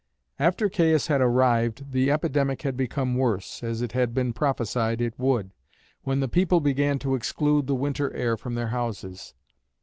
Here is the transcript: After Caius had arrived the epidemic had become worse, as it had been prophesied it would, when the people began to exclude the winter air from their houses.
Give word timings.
After 0.39 0.67
Caius 0.67 1.05
had 1.09 1.21
arrived 1.21 1.91
the 1.91 2.09
epidemic 2.09 2.63
had 2.63 2.75
become 2.75 3.13
worse, 3.19 3.61
as 3.61 3.83
it 3.83 3.91
had 3.91 4.15
been 4.15 4.33
prophesied 4.33 4.99
it 4.99 5.13
would, 5.19 5.51
when 6.01 6.21
the 6.21 6.27
people 6.27 6.59
began 6.59 6.97
to 6.97 7.13
exclude 7.13 7.67
the 7.67 7.75
winter 7.75 8.11
air 8.15 8.35
from 8.35 8.55
their 8.55 8.69
houses. 8.69 9.35